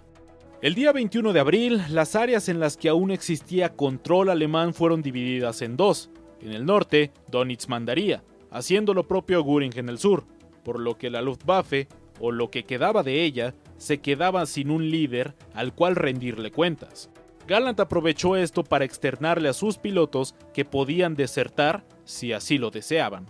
El 0.60 0.74
día 0.74 0.92
21 0.92 1.32
de 1.32 1.40
abril, 1.40 1.82
las 1.88 2.14
áreas 2.14 2.50
en 2.50 2.60
las 2.60 2.76
que 2.76 2.90
aún 2.90 3.10
existía 3.10 3.74
control 3.74 4.28
alemán 4.28 4.74
fueron 4.74 5.00
divididas 5.00 5.62
en 5.62 5.78
dos. 5.78 6.10
En 6.42 6.52
el 6.52 6.66
norte, 6.66 7.10
Donitz 7.30 7.68
mandaría, 7.68 8.22
haciendo 8.50 8.92
lo 8.92 9.08
propio 9.08 9.42
Göring 9.42 9.78
en 9.78 9.88
el 9.88 9.98
sur, 9.98 10.26
por 10.62 10.78
lo 10.78 10.98
que 10.98 11.08
la 11.08 11.22
Luftwaffe, 11.22 11.88
o 12.20 12.32
lo 12.32 12.50
que 12.50 12.64
quedaba 12.64 13.02
de 13.02 13.24
ella, 13.24 13.54
se 13.78 13.98
quedaba 13.98 14.44
sin 14.44 14.70
un 14.70 14.90
líder 14.90 15.34
al 15.54 15.74
cual 15.74 15.96
rendirle 15.96 16.50
cuentas. 16.50 17.10
Gallant 17.46 17.80
aprovechó 17.80 18.36
esto 18.36 18.62
para 18.62 18.84
externarle 18.84 19.48
a 19.48 19.54
sus 19.54 19.78
pilotos 19.78 20.34
que 20.52 20.66
podían 20.66 21.14
desertar 21.14 21.82
si 22.04 22.34
así 22.34 22.58
lo 22.58 22.70
deseaban. 22.70 23.26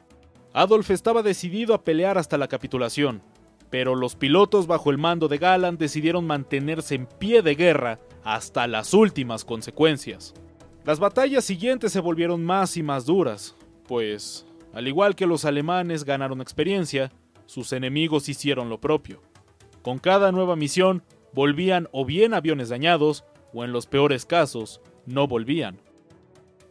Adolf 0.53 0.91
estaba 0.91 1.23
decidido 1.23 1.73
a 1.73 1.85
pelear 1.85 2.19
hasta 2.19 2.37
la 2.37 2.49
capitulación, 2.49 3.23
pero 3.71 3.95
los 3.95 4.17
pilotos 4.17 4.67
bajo 4.67 4.91
el 4.91 4.99
mando 4.99 5.29
de 5.29 5.39
Gallant 5.39 5.79
decidieron 5.79 6.27
mantenerse 6.27 6.97
en 6.97 7.07
pie 7.07 7.43
de 7.43 7.55
guerra 7.55 8.01
hasta 8.25 8.67
las 8.67 8.93
últimas 8.93 9.45
consecuencias. 9.45 10.35
Las 10.85 10.99
batallas 10.99 11.45
siguientes 11.45 11.93
se 11.93 12.01
volvieron 12.01 12.45
más 12.45 12.77
y 12.77 12.83
más 12.83 13.05
duras, 13.05 13.55
pues, 13.87 14.47
al 14.73 14.89
igual 14.89 15.15
que 15.15 15.27
los 15.27 15.45
alemanes 15.45 16.05
ganaron 16.05 16.41
experiencia, 16.41 17.13
sus 17.47 17.73
enemigos 17.73 18.29
hicieron 18.29 18.69
lo 18.69 18.81
propio. 18.81 19.23
Con 19.83 19.99
cada 19.99 20.33
nueva 20.33 20.57
misión, 20.57 21.03
volvían 21.33 21.89
o 21.93 22.05
bien 22.05 22.35
aviones 22.35 22.69
dañados, 22.69 23.25
o 23.53 23.65
en 23.65 23.73
los 23.73 23.87
peores 23.87 24.27
casos, 24.27 24.81
no 25.07 25.27
volvían. 25.27 25.79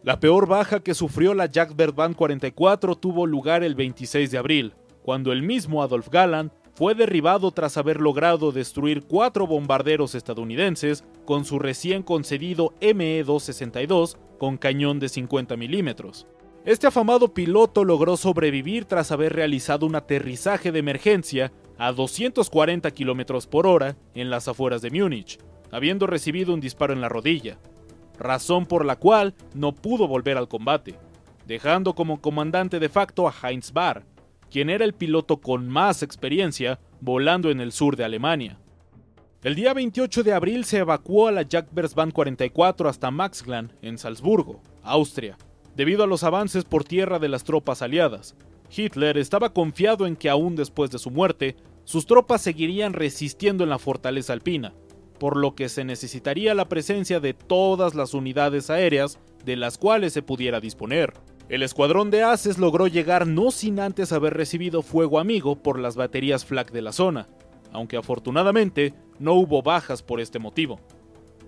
La 0.04 0.20
peor 0.20 0.48
baja 0.48 0.82
que 0.82 0.94
sufrió 0.94 1.34
la 1.34 1.48
Jack 1.48 1.76
Band 1.76 2.16
44 2.16 2.96
tuvo 2.96 3.26
lugar 3.26 3.64
el 3.64 3.76
26 3.76 4.32
de 4.32 4.38
abril, 4.38 4.74
cuando 5.04 5.32
el 5.32 5.42
mismo 5.42 5.82
Adolf 5.82 6.10
Galland 6.10 6.52
fue 6.76 6.94
derribado 6.94 7.52
tras 7.52 7.76
haber 7.78 8.00
logrado 8.00 8.52
destruir 8.52 9.04
cuatro 9.04 9.48
bombarderos 9.48 10.14
estadounidenses 10.14 11.04
con 11.26 11.44
su 11.44 11.58
recién 11.58 12.04
concedido 12.04 12.76
ME-262 12.82 14.16
con 14.38 14.58
cañón 14.58 15.00
de 15.00 15.10
50 15.10 15.58
milímetros. 15.58 16.28
Este 16.66 16.86
afamado 16.86 17.34
piloto 17.34 17.84
logró 17.84 18.16
sobrevivir 18.16 18.86
tras 18.86 19.12
haber 19.12 19.34
realizado 19.34 19.86
un 19.86 19.96
aterrizaje 19.96 20.72
de 20.72 20.80
emergencia 20.80 21.52
a 21.78 21.92
240 21.92 22.92
km 22.92 23.48
por 23.48 23.68
hora 23.68 23.96
en 24.14 24.30
las 24.30 24.48
afueras 24.48 24.82
de 24.82 24.92
Múnich, 24.92 25.40
habiendo 25.72 26.08
recibido 26.08 26.54
un 26.54 26.60
disparo 26.60 26.94
en 26.94 27.02
la 27.02 27.10
rodilla, 27.10 27.58
razón 28.18 28.66
por 28.66 28.86
la 28.86 28.96
cual 28.96 29.36
no 29.54 29.74
pudo 29.74 30.08
volver 30.08 30.38
al 30.38 30.48
combate, 30.48 30.96
dejando 31.46 31.94
como 31.94 32.22
comandante 32.22 32.80
de 32.80 32.90
facto 32.90 33.28
a 33.28 33.34
Heinz 33.44 33.72
Barr, 33.72 34.04
quien 34.50 34.70
era 34.70 34.86
el 34.86 34.94
piloto 34.94 35.38
con 35.38 35.68
más 35.68 36.04
experiencia 36.04 36.80
volando 37.00 37.52
en 37.52 37.62
el 37.62 37.72
sur 37.72 37.96
de 37.96 38.04
Alemania. 38.04 38.58
El 39.44 39.56
día 39.56 39.74
28 39.74 40.24
de 40.24 40.34
abril 40.34 40.66
se 40.66 40.80
evacuó 40.80 41.28
a 41.28 41.32
la 41.32 41.46
Band 41.96 42.12
44 42.12 42.90
hasta 42.90 43.12
Maxglan, 43.12 43.72
en 43.82 43.98
Salzburgo, 43.98 44.62
Austria, 44.84 45.38
debido 45.76 46.04
a 46.04 46.08
los 46.08 46.24
avances 46.24 46.66
por 46.66 46.84
tierra 46.84 47.20
de 47.20 47.30
las 47.30 47.44
tropas 47.44 47.82
aliadas. 47.82 48.36
Hitler 48.76 49.18
estaba 49.18 49.54
confiado 49.54 50.06
en 50.06 50.16
que 50.16 50.30
aún 50.30 50.56
después 50.56 50.92
de 50.92 51.00
su 51.00 51.12
muerte, 51.12 51.56
sus 51.84 52.06
tropas 52.06 52.42
seguirían 52.42 52.94
resistiendo 52.94 53.64
en 53.64 53.70
la 53.70 53.80
fortaleza 53.80 54.34
alpina, 54.34 54.74
por 55.20 55.38
lo 55.38 55.56
que 55.56 55.70
se 55.70 55.84
necesitaría 55.84 56.54
la 56.54 56.68
presencia 56.68 57.20
de 57.20 57.34
todas 57.34 57.96
las 57.96 58.14
unidades 58.14 58.70
aéreas 58.70 59.20
de 59.46 59.56
las 59.56 59.78
cuales 59.78 60.14
se 60.14 60.22
pudiera 60.22 60.60
disponer. 60.60 61.14
El 61.50 61.64
escuadrón 61.64 62.12
de 62.12 62.24
Aces 62.24 62.58
logró 62.58 62.88
llegar 62.88 63.26
no 63.26 63.52
sin 63.52 63.80
antes 63.80 64.12
haber 64.12 64.34
recibido 64.34 64.82
fuego 64.82 65.18
amigo 65.18 65.56
por 65.56 65.80
las 65.80 65.96
baterías 65.96 66.44
flak 66.44 66.72
de 66.72 66.82
la 66.82 66.92
zona, 66.92 67.30
aunque 67.72 67.96
afortunadamente 67.96 68.94
no 69.20 69.34
hubo 69.34 69.62
bajas 69.62 70.04
por 70.04 70.20
este 70.20 70.40
motivo. 70.40 70.82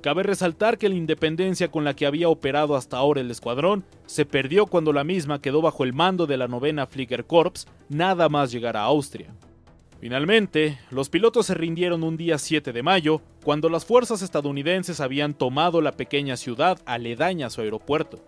Cabe 0.02 0.24
resaltar 0.24 0.78
que 0.78 0.88
la 0.88 0.96
independencia 0.96 1.70
con 1.70 1.84
la 1.84 1.94
que 1.94 2.06
había 2.06 2.30
operado 2.30 2.76
hasta 2.78 2.98
ahora 2.98 3.20
el 3.20 3.30
escuadrón 3.32 3.84
se 4.06 4.26
perdió 4.26 4.66
cuando 4.66 4.94
la 4.94 5.04
misma 5.04 5.42
quedó 5.42 5.62
bajo 5.62 5.84
el 5.84 5.94
mando 5.94 6.26
de 6.26 6.38
la 6.38 6.48
novena 6.48 6.88
Flieger 6.88 7.26
Corps 7.26 7.68
nada 7.90 8.30
más 8.30 8.52
llegar 8.52 8.78
a 8.78 8.84
Austria. 8.84 9.34
Finalmente, 10.00 10.80
los 10.90 11.10
pilotos 11.10 11.48
se 11.48 11.54
rindieron 11.54 12.04
un 12.04 12.16
día 12.16 12.38
7 12.38 12.72
de 12.72 12.84
mayo, 12.84 13.22
cuando 13.44 13.68
las 13.68 13.84
fuerzas 13.84 14.22
estadounidenses 14.22 15.02
habían 15.02 15.34
tomado 15.34 15.82
la 15.82 15.92
pequeña 15.92 16.38
ciudad 16.38 16.80
aledaña 16.86 17.48
a 17.48 17.50
su 17.50 17.60
aeropuerto. 17.60 18.24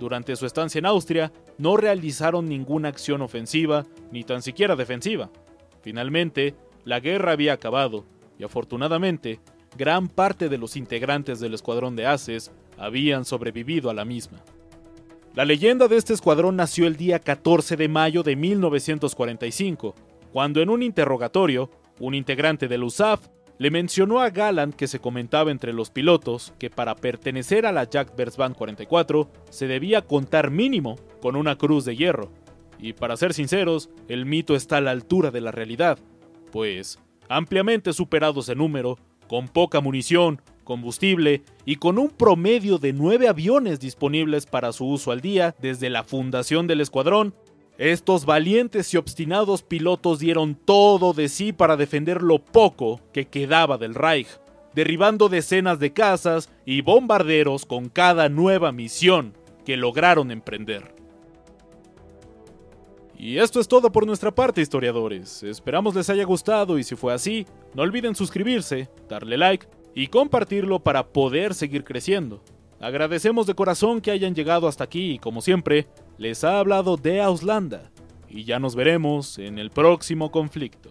Durante 0.00 0.34
su 0.36 0.46
estancia 0.46 0.78
en 0.78 0.86
Austria, 0.86 1.30
no 1.58 1.76
realizaron 1.76 2.48
ninguna 2.48 2.88
acción 2.88 3.20
ofensiva, 3.20 3.84
ni 4.10 4.24
tan 4.24 4.40
siquiera 4.40 4.76
defensiva. 4.76 5.28
Finalmente, 5.82 6.54
la 6.86 7.00
guerra 7.00 7.32
había 7.32 7.52
acabado, 7.52 8.06
y 8.38 8.44
afortunadamente, 8.44 9.40
gran 9.76 10.08
parte 10.08 10.48
de 10.48 10.58
los 10.58 10.76
integrantes 10.76 11.40
del 11.40 11.54
escuadrón 11.54 11.96
de 11.96 12.06
Aces 12.06 12.50
habían 12.78 13.24
sobrevivido 13.24 13.90
a 13.90 13.94
la 13.94 14.04
misma. 14.04 14.42
La 15.34 15.44
leyenda 15.44 15.88
de 15.88 15.96
este 15.96 16.12
escuadrón 16.12 16.56
nació 16.56 16.86
el 16.86 16.96
día 16.96 17.18
14 17.18 17.76
de 17.76 17.88
mayo 17.88 18.22
de 18.22 18.36
1945, 18.36 19.94
cuando 20.32 20.62
en 20.62 20.70
un 20.70 20.82
interrogatorio, 20.82 21.70
un 21.98 22.14
integrante 22.14 22.68
del 22.68 22.84
USAF 22.84 23.28
le 23.58 23.70
mencionó 23.70 24.20
a 24.20 24.30
Gallant 24.30 24.74
que 24.74 24.88
se 24.88 24.98
comentaba 24.98 25.50
entre 25.50 25.72
los 25.72 25.90
pilotos 25.90 26.52
que 26.58 26.70
para 26.70 26.96
pertenecer 26.96 27.66
a 27.66 27.72
la 27.72 27.84
Jack 27.88 28.16
Band 28.36 28.56
44 28.56 29.30
se 29.50 29.66
debía 29.68 30.02
contar 30.02 30.50
mínimo 30.50 30.96
con 31.20 31.36
una 31.36 31.56
cruz 31.56 31.84
de 31.84 31.96
hierro. 31.96 32.30
Y 32.78 32.92
para 32.92 33.16
ser 33.16 33.32
sinceros, 33.32 33.90
el 34.08 34.26
mito 34.26 34.56
está 34.56 34.78
a 34.78 34.80
la 34.80 34.90
altura 34.90 35.30
de 35.30 35.40
la 35.40 35.52
realidad, 35.52 35.98
pues, 36.50 36.98
ampliamente 37.28 37.92
superados 37.92 38.48
en 38.48 38.58
número, 38.58 38.98
con 39.34 39.48
poca 39.48 39.80
munición, 39.80 40.40
combustible 40.62 41.42
y 41.64 41.74
con 41.74 41.98
un 41.98 42.10
promedio 42.10 42.78
de 42.78 42.92
nueve 42.92 43.26
aviones 43.26 43.80
disponibles 43.80 44.46
para 44.46 44.72
su 44.72 44.86
uso 44.86 45.10
al 45.10 45.20
día 45.20 45.56
desde 45.60 45.90
la 45.90 46.04
fundación 46.04 46.68
del 46.68 46.80
escuadrón, 46.80 47.34
estos 47.76 48.26
valientes 48.26 48.94
y 48.94 48.96
obstinados 48.96 49.64
pilotos 49.64 50.20
dieron 50.20 50.54
todo 50.54 51.14
de 51.14 51.28
sí 51.28 51.52
para 51.52 51.76
defender 51.76 52.22
lo 52.22 52.38
poco 52.38 53.00
que 53.12 53.26
quedaba 53.26 53.76
del 53.76 53.96
Reich, 53.96 54.28
derribando 54.72 55.28
decenas 55.28 55.80
de 55.80 55.92
casas 55.92 56.48
y 56.64 56.82
bombarderos 56.82 57.66
con 57.66 57.88
cada 57.88 58.28
nueva 58.28 58.70
misión 58.70 59.36
que 59.66 59.76
lograron 59.76 60.30
emprender. 60.30 60.93
Y 63.24 63.38
esto 63.38 63.58
es 63.58 63.68
todo 63.68 63.90
por 63.90 64.06
nuestra 64.06 64.34
parte, 64.34 64.60
historiadores. 64.60 65.42
Esperamos 65.44 65.94
les 65.94 66.10
haya 66.10 66.24
gustado 66.24 66.78
y 66.78 66.84
si 66.84 66.94
fue 66.94 67.14
así, 67.14 67.46
no 67.72 67.80
olviden 67.80 68.14
suscribirse, 68.14 68.90
darle 69.08 69.38
like 69.38 69.66
y 69.94 70.08
compartirlo 70.08 70.80
para 70.80 71.06
poder 71.06 71.54
seguir 71.54 71.84
creciendo. 71.84 72.42
Agradecemos 72.80 73.46
de 73.46 73.54
corazón 73.54 74.02
que 74.02 74.10
hayan 74.10 74.34
llegado 74.34 74.68
hasta 74.68 74.84
aquí 74.84 75.12
y 75.12 75.18
como 75.18 75.40
siempre, 75.40 75.86
les 76.18 76.44
ha 76.44 76.58
hablado 76.58 76.98
de 76.98 77.22
Auslanda. 77.22 77.90
Y 78.28 78.44
ya 78.44 78.58
nos 78.58 78.76
veremos 78.76 79.38
en 79.38 79.58
el 79.58 79.70
próximo 79.70 80.30
conflicto. 80.30 80.90